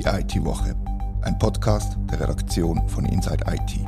[0.00, 0.74] die IT-Woche,
[1.22, 3.80] ein Podcast der Redaktion von Inside IT.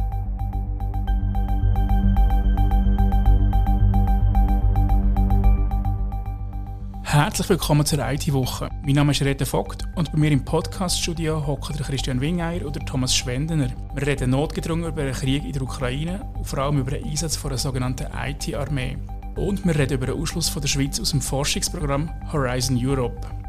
[7.03, 8.69] Herzlich willkommen zur IT-Woche.
[8.85, 13.17] Mein Name ist Rete Vogt und bei mir im Podcast-Studio hocken Christian Wingeier oder Thomas
[13.17, 13.69] Schwendener.
[13.95, 17.37] Wir reden notgedrungen über den Krieg in der Ukraine und vor allem über den Einsatz
[17.37, 18.99] von der sogenannten IT-Armee.
[19.37, 23.43] Und wir reden über den Ausschluss von der Schweiz aus dem Forschungsprogramm Horizon Europe.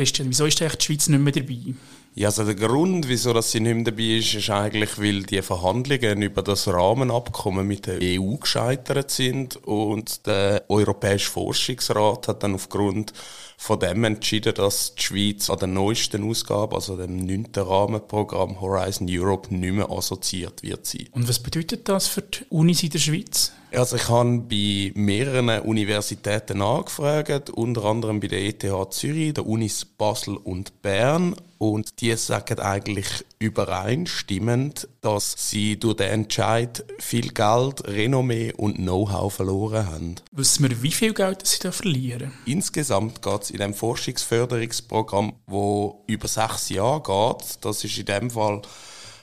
[0.00, 1.74] Christian, wieso ist die Schweiz nicht mehr dabei?
[2.14, 5.42] Ja, also der Grund, wieso dass sie nicht mehr dabei ist, ist eigentlich, weil die
[5.42, 12.54] Verhandlungen über das Rahmenabkommen mit der EU gescheitert sind und der Europäische Forschungsrat hat dann
[12.54, 13.12] aufgrund
[13.60, 19.06] von dem entschieden, dass die Schweiz an der neuesten Ausgabe, also dem neunten Rahmenprogramm Horizon
[19.10, 21.08] Europe, nicht mehr assoziiert wird sein.
[21.12, 23.52] Und was bedeutet das für die Unis in der Schweiz?
[23.70, 29.84] Also ich habe bei mehreren Universitäten angefragt, unter anderem bei der ETH Zürich, der Unis
[29.84, 31.36] Basel und Bern.
[31.62, 39.30] Und die sagen eigentlich übereinstimmend, dass sie durch den Entscheid viel Geld, Renommee und Know-how
[39.30, 40.14] verloren haben.
[40.32, 42.32] Wissen wir, wie viel Geld sie da verlieren?
[42.46, 47.62] Insgesamt geht es in dem Forschungsförderungsprogramm, wo über sechs Jahre geht.
[47.62, 48.62] Das ist in dem Fall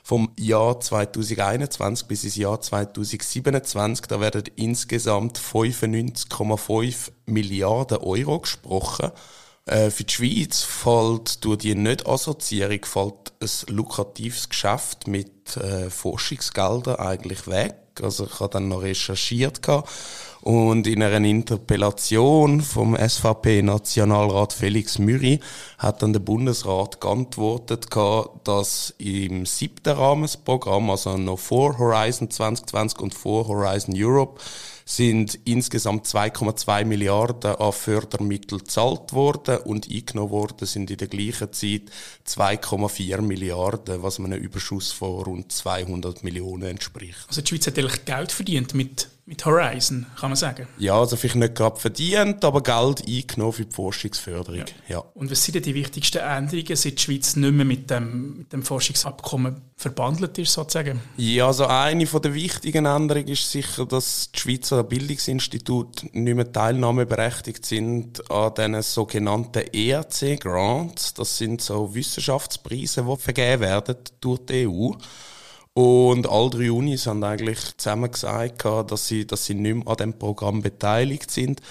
[0.03, 4.05] vom Jahr 2021 bis ins Jahr 2027.
[4.05, 9.11] Da werden insgesamt 95,5 Milliarden Euro gesprochen.
[9.67, 16.95] Äh, für die Schweiz fällt durch die Nicht-Assoziierung fällt ein lukratives Geschäft mit äh, Forschungsgeldern
[16.95, 17.75] eigentlich weg.
[18.01, 19.61] Also ich habe dann noch recherchiert
[20.41, 25.39] und in einer Interpellation vom SVP-Nationalrat Felix Müri
[25.79, 27.87] hat dann der Bundesrat geantwortet,
[28.43, 34.39] dass im siebten Rahmensprogramm, also noch vor Horizon 2020 und vor Horizon Europe,
[34.87, 41.51] sind insgesamt 2,2 Milliarden an Fördermittel gezahlt worden und eingenommen worden sind in der gleichen
[41.51, 41.91] Zeit
[42.25, 47.25] 2,4 Milliarden, was einem Überschuss von rund 200 Millionen entspricht.
[47.27, 50.67] Also die Schweiz hat eigentlich Geld verdient mit mit Horizon, kann man sagen.
[50.77, 54.59] Ja, also vielleicht nicht gerade verdient, aber Geld eingenommen für die Forschungsförderung.
[54.59, 54.65] Ja.
[54.87, 55.03] ja.
[55.15, 58.53] Und was sind denn die wichtigsten Änderungen, seit die Schweiz nicht mehr mit dem, mit
[58.53, 61.01] dem Forschungsabkommen verbandelt ist, sozusagen?
[61.17, 67.65] Ja, also eine der wichtigen Änderungen ist sicher, dass die Schweizer Bildungsinstitute nicht mehr teilnahmeberechtigt
[67.65, 71.15] sind an diesen sogenannten ERC-Grants.
[71.15, 74.91] Das sind so Wissenschaftspreise, die vergeben werden durch die EU.
[75.77, 79.97] Und alle drei Unis haben eigentlich zusammen gesagt, dass sie, dass sie nicht mehr an
[79.97, 81.61] dem Programm beteiligt sind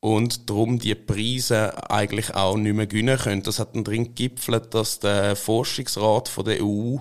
[0.00, 3.42] und darum die Preise eigentlich auch nicht mehr gewinnen können.
[3.42, 6.96] Das hat dann drin gegipfelt, dass der Forschungsrat von der EU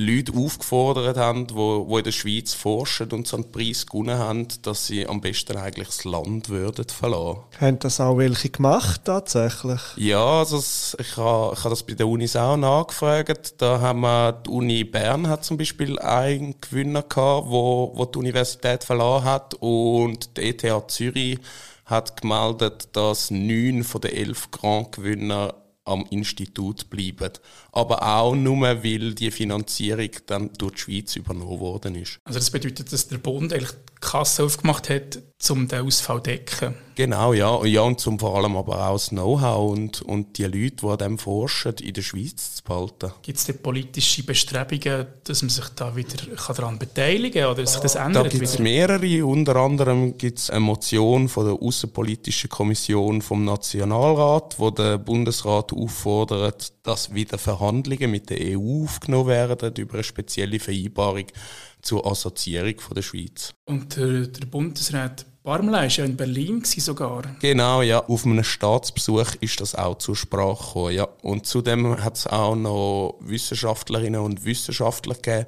[0.00, 4.48] Leute aufgefordert haben, die, die in der Schweiz forschen und so einen Preis gewonnen haben,
[4.62, 7.40] dass sie am besten eigentlich das Land würden verlassen.
[7.60, 9.80] Haben das auch welche gemacht, tatsächlich?
[9.96, 10.58] Ja, also
[10.98, 13.54] ich habe, ich habe das bei der Unis auch nachgefragt.
[13.58, 18.18] Da haben wir, die Uni Bern hat zum Beispiel einen Gewinner gehabt, wo, wo die
[18.18, 21.38] Universität verloren hat und die ETH Zürich
[21.84, 25.54] hat gemeldet, dass neun von den elf Grand-Gewinner
[25.84, 27.32] am Institut bleiben.
[27.72, 32.18] Aber auch nur, weil die Finanzierung dann durch die Schweiz übernommen worden ist.
[32.24, 36.24] Also das bedeutet, dass der Bund eigentlich die Kasse aufgemacht hat, um den Ausfall zu
[36.24, 36.74] decken?
[37.00, 37.64] Genau, ja.
[37.64, 40.98] Ja, und zum vor allem aber auch das Know-how und, und die Leute, die an
[40.98, 43.12] dem forschen, in der Schweiz zu behalten.
[43.22, 47.94] Gibt es politische Bestrebungen, dass man sich da wieder daran beteiligen kann oder sich das
[47.94, 48.26] ändert?
[48.26, 49.24] Da gibt es mehrere.
[49.24, 55.72] Unter anderem gibt es eine Motion von der Außenpolitischen Kommission vom Nationalrat, wo der Bundesrat
[55.72, 61.24] auffordert, dass wieder Verhandlungen mit der EU aufgenommen werden über eine spezielle Vereinbarung
[61.82, 63.52] zur Assoziierung von der Schweiz.
[63.66, 67.22] Und der, der Bundesrat Barmley war ja in Berlin sogar.
[67.40, 68.06] Genau, ja.
[68.06, 71.08] Auf einem Staatsbesuch ist das auch zur Sprache gekommen, ja.
[71.22, 75.46] Und zudem hat es auch noch Wissenschaftlerinnen und Wissenschaftler gegeben,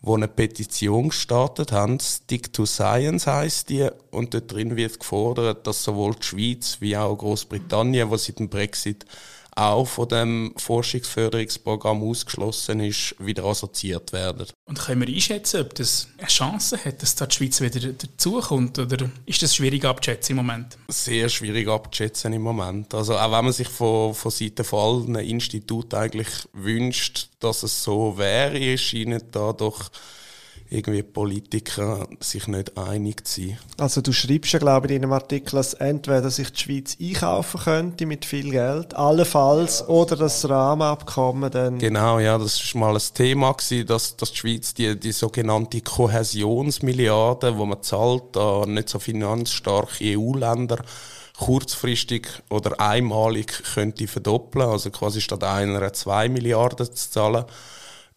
[0.00, 1.98] die eine Petition gestartet haben.
[1.98, 3.88] Stick to Science heisst die.
[4.12, 8.48] Und dort drin wird gefordert, dass sowohl die Schweiz wie auch Großbritannien, was seit dem
[8.48, 9.06] Brexit
[9.54, 14.46] auch von dem Forschungsförderungsprogramm ausgeschlossen ist, wieder assoziiert werden.
[14.64, 18.78] Und können wir einschätzen, ob das eine Chance hat, dass da die Schweiz wieder dazukommt?
[18.78, 20.78] Oder ist das schwierig abzuschätzen im Moment?
[20.88, 22.94] Sehr schwierig abzuschätzen im Moment.
[22.94, 27.82] Also auch wenn man sich von, von Seiten von allen Instituten eigentlich wünscht, dass es
[27.82, 29.90] so wäre, scheint da doch
[30.72, 33.58] irgendwie Politiker sich nicht einig sein.
[33.78, 37.60] Also du schreibst ja, glaube ich, in einem Artikel, dass entweder sich die Schweiz einkaufen
[37.60, 41.78] könnte mit viel Geld, allenfalls, oder das Rahmenabkommen dann...
[41.78, 45.80] Genau, ja, das war mal ein Thema gewesen, dass, dass die Schweiz die, die sogenannte
[45.80, 50.78] Kohäsionsmilliarde, die man zahlt an nicht so finanzstarke EU-Länder,
[51.38, 57.44] kurzfristig oder einmalig könnte verdoppeln, also quasi statt einer 2 Milliarden zu zahlen.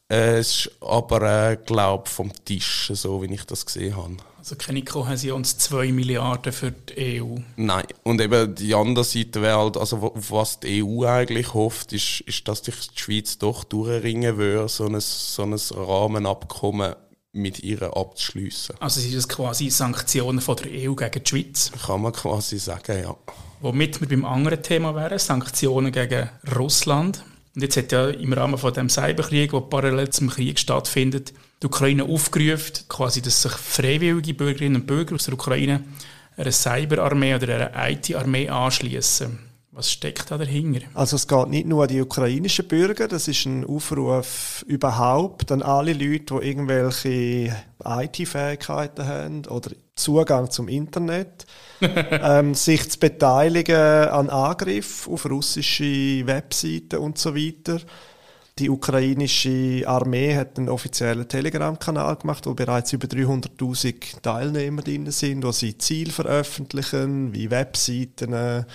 [0.10, 4.18] Äh, es ist aber, äh, glaube vom Tisch, so wie ich das gesehen habe.
[4.38, 7.38] Also keine Kohäsion 2 Milliarden für die EU.
[7.56, 11.94] Nein, und eben die andere Seite wäre halt, also auf was die EU eigentlich hofft,
[11.94, 16.94] ist, ist dass sich die Schweiz doch durchringen würde, so ein, so ein Rahmenabkommen
[17.31, 18.75] mit ihr abzuschliessen.
[18.80, 21.72] Also sind das quasi Sanktionen von der EU gegen die Schweiz?
[21.84, 23.16] Kann man quasi sagen, ja.
[23.62, 27.24] Womit wir beim anderen Thema wären, Sanktionen gegen Russland.
[27.56, 31.68] Und jetzt hat ja im Rahmen von dem Cyberkrieg, der parallel zum Krieg stattfindet, die
[31.68, 35.84] Ukraine aufgerufen, quasi, dass sich freiwillige Bürgerinnen und Bürger aus der Ukraine
[36.36, 39.44] einer Cyberarmee oder einer IT-Armee anschließen.
[39.75, 40.86] Was steckt da dahinter?
[40.94, 45.62] Also es geht nicht nur an die ukrainischen Bürger, das ist ein Aufruf überhaupt an
[45.62, 51.45] alle Leute, die irgendwelche IT-Fähigkeiten haben oder Zugang zum Internet,
[51.81, 57.81] ähm, sich zu beteiligen an Angriffen auf russische Webseiten und so weiter.
[58.57, 65.44] Die ukrainische Armee hat einen offiziellen Telegram-Kanal gemacht, wo bereits über 300.000 Teilnehmer drin sind,
[65.44, 68.66] wo sie Ziele veröffentlichen, wie Webseiten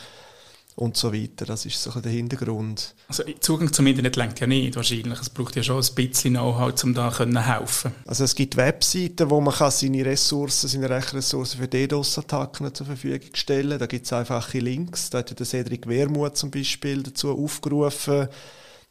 [0.80, 1.44] und so weiter.
[1.44, 2.94] Das ist so der Hintergrund.
[3.08, 5.20] Also Zugang zum Internet lenkt ja nicht wahrscheinlich.
[5.20, 7.92] Es braucht ja schon ein bisschen Know-how, um da können helfen.
[8.06, 13.28] Also es gibt Webseiten, wo man kann seine Ressourcen, seine Rechenressourcen für DDoS-Attacken zur Verfügung
[13.34, 13.78] stellen.
[13.78, 15.10] Da gibt es einfache Links.
[15.10, 18.28] Da hat der Cedric Wermuth zum Beispiel dazu aufgerufen,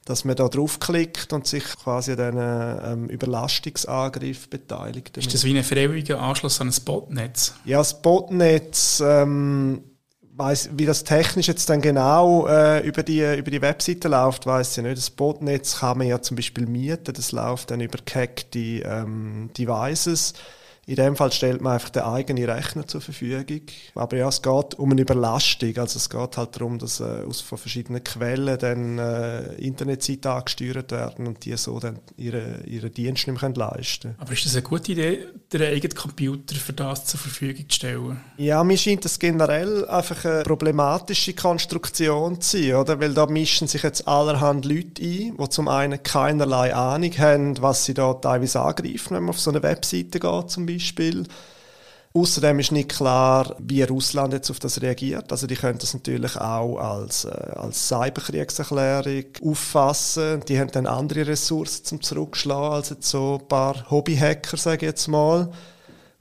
[0.06, 5.18] dass man da draufklickt und sich quasi an diesen ähm, Überlastungsangriff beteiligt.
[5.18, 7.56] Ist das wie ein freiwilliger Anschluss an ein Botnetz?
[7.66, 9.84] Ja, das Botnetz, ähm,
[10.40, 14.78] weiss, wie das technisch jetzt dann genau äh, über, die, über die Webseite läuft, weiß
[14.78, 14.98] ich nicht.
[14.98, 20.34] Das Botnetz kann man ja zum Beispiel mieten, das läuft dann über gehackte ähm, Devices.
[20.90, 23.62] In dem Fall stellt man einfach den eigenen Rechner zur Verfügung.
[23.94, 25.78] Aber ja, es geht um eine Überlastung.
[25.78, 30.92] Also es geht halt darum, dass äh, aus von verschiedenen Quellen dann äh, Internetseiten angesteuert
[30.92, 34.16] werden und die so dann ihre, ihre Dienste nicht mehr leisten können.
[34.18, 38.20] Aber ist das eine gute Idee, den eigenen Computer für das zur Verfügung zu stellen?
[38.38, 43.00] Ja, mir scheint das generell einfach eine problematische Konstruktion zu sein, oder?
[43.00, 47.86] Weil da mischen sich jetzt allerhand Leute ein, die zum einen keinerlei Ahnung haben, was
[47.86, 50.79] sie da teilweise angreifen, wenn man auf so eine Webseite geht zum Beispiel.
[50.80, 51.26] Beispiel.
[52.12, 55.32] Außerdem ist nicht klar, wie Russland jetzt auf das reagiert.
[55.32, 60.42] Also die können das natürlich auch als, äh, als Cyberkriegserklärung auffassen.
[60.48, 64.92] Die haben dann andere Ressourcen zum Zurückschlagen als jetzt so ein paar Hobbyhacker, sage ich
[64.92, 65.52] jetzt mal.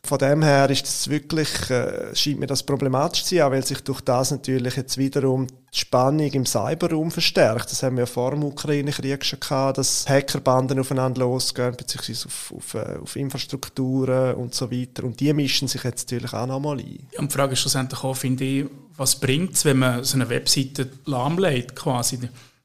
[0.02, 3.64] Von dem her ist es wirklich, äh, scheint mir das problematisch zu sein, auch weil
[3.64, 7.70] sich durch das natürlich jetzt wiederum die Spannung im Cyberraum verstärkt.
[7.70, 12.55] Das haben wir ja vor dem Ukraine-Krieg schon gehabt, dass Hackerbanden aufeinander losgehen, beziehungsweise auf,
[12.56, 15.05] auf, äh, auf Infrastrukturen und so weiter.
[15.05, 17.06] Und die mischen sich jetzt natürlich auch nochmal ein.
[17.12, 18.67] Ja, und die Frage ist schlussendlich auch, finde ich,
[18.97, 22.19] was bringt es, wenn man so eine Webseite lahmlegt quasi?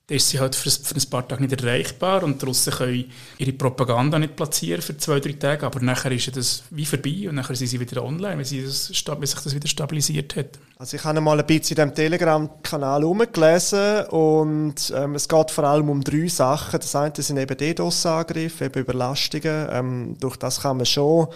[0.07, 3.05] Dann ist sie halt für, ein paar Tage nicht erreichbar und die Russen können
[3.37, 7.35] ihre Propaganda nicht platzieren für zwei, drei Tage, aber nachher ist das wie vorbei und
[7.35, 10.59] nachher sind sie wieder online, weil, sie das, weil sich das wieder stabilisiert hat.
[10.77, 15.63] Also ich habe mal ein bisschen in diesem Telegram-Kanal herumgelesen und ähm, es geht vor
[15.63, 16.81] allem um drei Sachen.
[16.81, 19.67] Das eine sind eben DDoS-Angriffe, eben Überlastungen.
[19.71, 21.29] Ähm, durch das kann man schon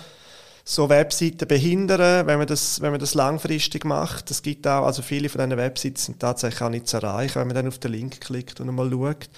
[0.69, 4.29] so Webseiten behindern, wenn man das, wenn man das langfristig macht.
[4.29, 7.47] Es gibt auch, also viele von diesen Webseiten sind tatsächlich auch nicht zu erreichen, wenn
[7.47, 9.29] man dann auf den Link klickt und einmal schaut.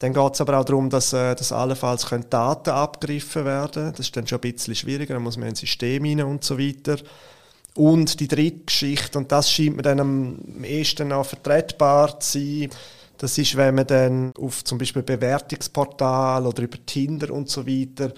[0.00, 4.00] Dann geht es aber auch darum, dass, äh, dass allenfalls können Daten abgegriffen werden Das
[4.00, 6.96] ist dann schon ein bisschen schwieriger, da muss man ins System rein und so weiter.
[7.76, 12.70] Und die dritte Geschichte, und das scheint mir dann am ehesten noch vertretbar zu sein,
[13.18, 18.12] das ist, wenn man dann auf zum Beispiel Bewertungsportal oder über Tinder und so weiter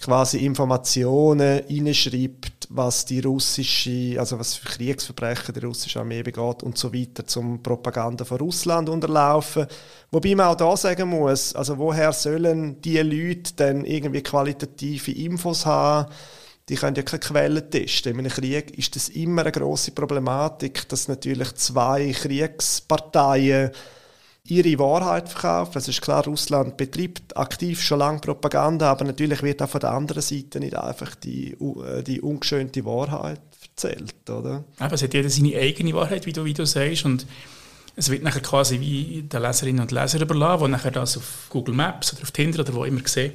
[0.00, 6.76] quasi Informationen reinschreibt, was die russische, also was für Kriegsverbrechen die russische Armee begeht und
[6.76, 9.66] so weiter zum Propaganda von Russland unterlaufen.
[10.10, 15.64] Wobei man auch da sagen muss, also woher sollen die Leute denn irgendwie qualitative Infos
[15.64, 16.10] haben?
[16.68, 18.12] Die können ja keine Quellen testen.
[18.12, 23.70] In einem Krieg ist das immer eine große Problematik, dass natürlich zwei Kriegsparteien
[24.46, 25.78] ihre Wahrheit verkaufen.
[25.78, 29.92] Es ist klar, Russland betreibt aktiv schon lange Propaganda, aber natürlich wird auch von der
[29.92, 34.64] anderen Seite nicht einfach die, äh, die ungeschönte Wahrheit erzählt, oder?
[34.78, 37.26] Aber es hat jeder seine eigene Wahrheit, wie du, wie du sagst, und
[37.96, 41.74] es wird nachher quasi wie den Leserinnen und Lesern überlassen, die nachher das auf Google
[41.74, 43.32] Maps oder auf Tinder oder wo immer sehen.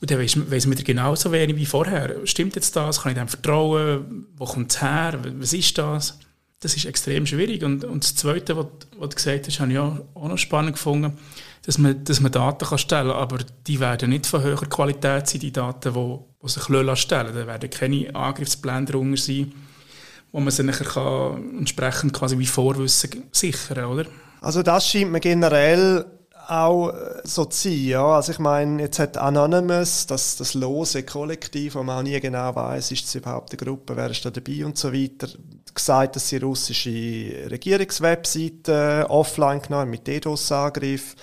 [0.00, 2.14] Und dann weiss man genauso wenig wie vorher.
[2.24, 3.00] Stimmt jetzt das?
[3.00, 4.26] Kann ich dem vertrauen?
[4.36, 5.18] Wo kommt es her?
[5.38, 6.18] Was ist das?
[6.60, 7.62] Das ist extrem schwierig.
[7.64, 8.66] Und, und das Zweite, was,
[8.98, 11.16] was du gesagt hast, habe ich auch, auch noch spannend gefunden,
[11.62, 15.26] dass man, dass man Daten kann stellen kann, aber die werden nicht von höherer Qualität
[15.26, 16.62] sein, die Daten, die, die sich
[16.98, 17.34] stellen.
[17.34, 19.52] Da werden keine Angriffspläne darunter sein,
[20.32, 24.06] wo man sich nachher kann, entsprechend quasi wie Vorwissen sichern oder?
[24.40, 26.04] Also das scheint mir generell
[26.48, 27.72] auch äh, so sein.
[27.72, 28.06] Ja.
[28.16, 32.54] Also ich meine, jetzt hat Anonymous, das, das lose Kollektiv, wo man auch nie genau
[32.54, 35.28] weiß, ist es überhaupt eine Gruppe, wer ist da dabei und so weiter,
[35.74, 41.14] gesagt, dass sie russische Regierungswebseiten offline genommen mit DDoS-Angriff.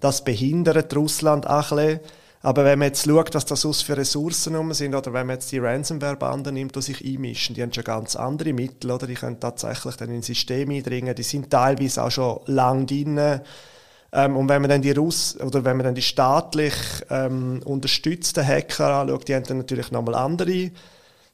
[0.00, 2.00] Das behindert Russland auch ein bisschen.
[2.40, 5.50] Aber wenn man jetzt schaut, was das aus für Ressourcen sind, oder wenn man jetzt
[5.50, 9.08] die Ransomware-Banden nimmt, die sich einmischen, die haben schon ganz andere Mittel, oder?
[9.08, 13.40] Die können tatsächlich dann in Systeme eindringen, die sind teilweise auch schon lang drin.
[14.12, 16.74] Ähm, und wenn man dann die Russ oder wenn man dann die staatlich
[17.10, 20.70] ähm, unterstützten Hacker anschaut, die haben dann natürlich nochmal andere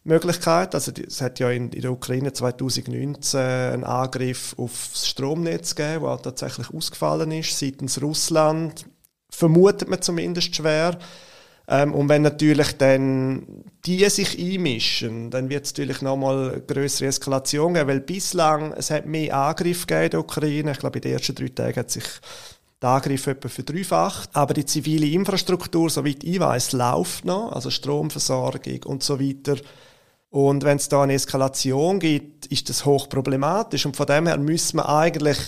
[0.03, 0.75] Möglichkeiten.
[0.75, 6.23] Also es hat ja in, in, der Ukraine 2019 einen Angriff aufs Stromnetz gegeben, der
[6.23, 8.87] tatsächlich ausgefallen ist seitens Russland
[9.35, 10.99] vermutet man zumindest schwer.
[11.67, 13.47] Ähm, und wenn natürlich dann
[13.87, 19.07] die sich einmischen, dann wird es natürlich nochmal größere Eskalation geben, weil bislang, es hat
[19.07, 20.73] mehr Angriffe gegeben in der Ukraine.
[20.73, 22.05] Ich glaube, in den ersten drei Tagen hat sich
[22.85, 24.31] der Angriff etwa verdreifacht.
[24.35, 29.57] Aber die zivile Infrastruktur, soweit ich weiß, läuft noch, also Stromversorgung und so weiter.
[30.31, 33.87] Und wenn es da eine Eskalation gibt, ist das hochproblematisch.
[33.87, 35.39] Und von dem her müssen wir eigentlich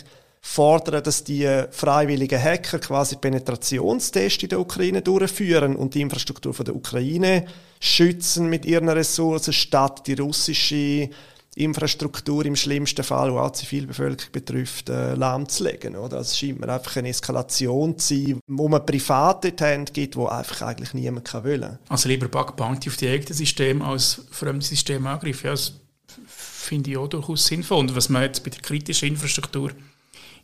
[0.40, 6.64] fordern, dass die freiwilligen Hacker quasi Penetrationstests in der Ukraine durchführen und die Infrastruktur von
[6.64, 7.46] der Ukraine
[7.80, 11.10] schützen mit ihren Ressourcen, statt die russische
[11.56, 15.96] Infrastruktur im schlimmsten Fall, die auch die Zivilbevölkerung betrifft, äh, lahmzulegen.
[15.96, 16.18] Oder?
[16.18, 20.26] Also es scheint mir einfach eine Eskalation zu sein, wo man private Hände gibt, wo
[20.26, 21.78] einfach eigentlich niemand kann wollen.
[21.88, 25.46] Also lieber Bounty auf die eigenen Systeme als fremde Systeme angreifen.
[25.46, 25.72] Ja, das
[26.26, 27.78] finde ich auch durchaus sinnvoll.
[27.78, 29.70] Und was man jetzt bei der kritischen Infrastruktur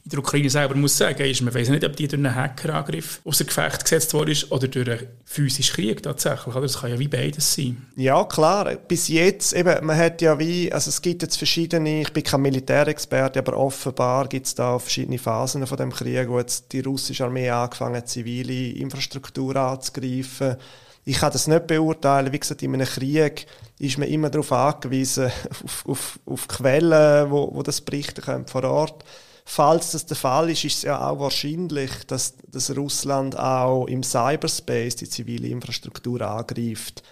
[0.04, 3.20] in der Ukraine selber muss sagen, ist, man weiß nicht, ob die durch einen Hackerangriff
[3.24, 6.54] außer Gefecht gesetzt worden ist oder durch einen physischen Krieg tatsächlich.
[6.54, 7.86] Das kann ja wie beides sein.
[7.94, 8.74] Ja, klar.
[8.74, 12.42] Bis jetzt, eben, man hat ja wie, also es gibt jetzt verschiedene, ich bin kein
[12.42, 17.24] Militärexperte, aber offenbar gibt es da verschiedene Phasen von dem Krieg, wo jetzt die russische
[17.24, 20.56] Armee angefangen hat, zivile Infrastruktur anzugreifen.
[21.04, 22.32] Ich kann das nicht beurteilen.
[22.32, 23.46] Wie gesagt, in einem Krieg
[23.78, 25.30] ist man immer darauf angewiesen,
[25.64, 29.04] auf, auf, auf Quellen, wo, wo das berichten können vor Ort.
[29.44, 34.02] Falls das der Fall ist, ist es ja auch wahrscheinlich, dass, dass Russland auch im
[34.02, 37.02] Cyberspace die zivile Infrastruktur angreift.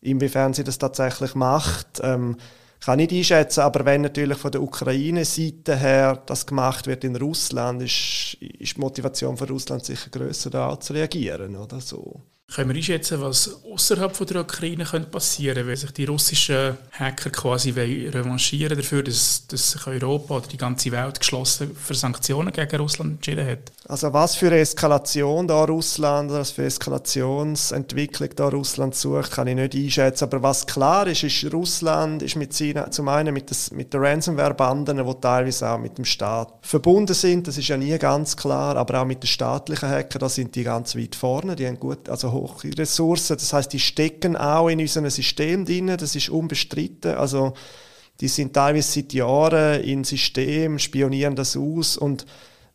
[0.00, 2.36] Inwiefern sie das tatsächlich macht, ähm,
[2.84, 7.16] kann ich nicht einschätzen, aber wenn natürlich von der Ukraine-Seite her das gemacht wird in
[7.16, 11.56] Russland, ist, ist die Motivation von Russland sicher grösser, da zu reagieren.
[11.56, 12.20] Oder so.
[12.52, 17.70] Können wir einschätzen, was außerhalb der Ukraine passieren könnte, wenn sich die russischen Hacker quasi
[17.70, 23.14] revanchieren dafür, dass, dass sich Europa oder die ganze Welt geschlossen für Sanktionen gegen Russland
[23.14, 23.72] entschieden hat?
[23.88, 29.48] Also was für eine Eskalation da Russland, was für eine Eskalationsentwicklung da Russland sucht, kann
[29.48, 30.24] ich nicht einschätzen.
[30.24, 34.02] Aber was klar ist, ist, Russland ist mit seinen, zum einen mit, des, mit der
[34.02, 38.76] Ransomware-Banden, die teilweise auch mit dem Staat verbunden sind, das ist ja nie ganz klar,
[38.76, 42.08] aber auch mit den staatlichen Hackern, da sind die ganz weit vorne, die haben gut,
[42.08, 43.36] also hohe Ressourcen.
[43.36, 47.14] Das heißt, die stecken auch in unserem System drin, das ist unbestritten.
[47.14, 47.54] Also,
[48.20, 52.26] die sind teilweise seit Jahren im System, spionieren das aus und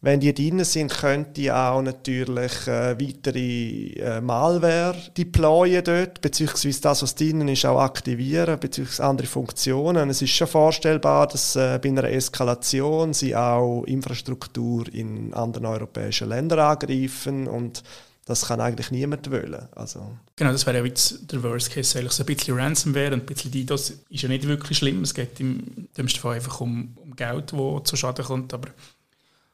[0.01, 6.79] wenn die drin sind, können die auch natürlich äh, weitere äh, Malware deployen dort, beziehungsweise
[6.81, 10.09] das, was drinnen ist, auch aktivieren, beziehungsweise andere Funktionen.
[10.09, 16.29] Es ist schon vorstellbar, dass äh, bei einer Eskalation sie auch Infrastruktur in anderen europäischen
[16.29, 17.83] Ländern angreifen und
[18.29, 19.67] das kann eigentlich niemand wollen.
[19.75, 20.15] Also.
[20.35, 23.25] Genau, das wäre ja jetzt der Worst Case, eigentlich so ein bisschen Ransomware und ein
[23.25, 25.01] bisschen DDoS ist ja nicht wirklich schlimm.
[25.01, 28.53] Es geht im dümmsten Fall einfach um, um Geld, das zu Schaden kommt.
[28.53, 28.69] Aber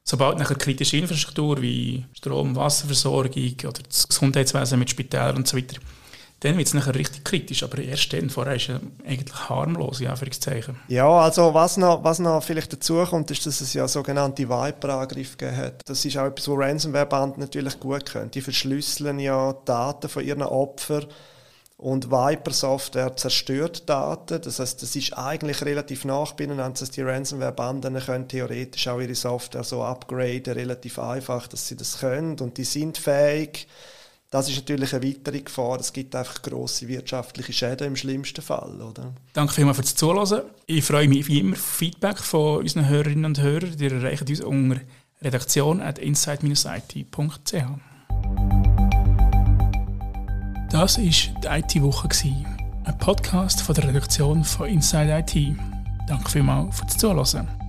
[0.04, 5.78] sobald nachher kritische Infrastruktur wie Strom, Wasserversorgung oder das Gesundheitswesen mit Spitälern und so weiter
[6.46, 10.08] dann wird es nachher richtig kritisch, aber erst dann, vorher ist es eigentlich harmlos, in
[10.08, 10.78] Anführungszeichen.
[10.88, 15.38] Ja, also was noch, was noch vielleicht dazu kommt, ist, dass es ja sogenannte Viper-Angriffe
[15.38, 15.82] gegeben hat.
[15.86, 18.30] Das ist auch etwas, wo Ransomware-Banden natürlich gut können.
[18.30, 21.08] Die verschlüsseln ja Daten von ihren Opfern
[21.78, 24.40] und Viper-Software zerstört Daten.
[24.42, 29.64] Das heißt, das ist eigentlich relativ nah dass die Ransomware-Banden können theoretisch auch ihre Software
[29.64, 33.68] so upgraden, relativ einfach, dass sie das können und die sind fähig,
[34.36, 35.80] das ist natürlich eine weitere Gefahr.
[35.80, 38.82] Es gibt einfach grosse wirtschaftliche Schäden im schlimmsten Fall.
[38.82, 39.14] Oder?
[39.32, 40.42] Danke vielmals fürs Zuhören.
[40.66, 43.78] Ich freue mich wie immer auf Feedback von unseren Hörerinnen und Hörern.
[43.78, 44.82] Die erreichen uns unter
[45.22, 47.54] redaktion at insight-it.ch.
[50.70, 52.10] Das war die IT-Woche,
[52.84, 55.58] ein Podcast von der Redaktion von Inside IT.
[56.10, 57.65] Danke vielmals fürs Zuhören.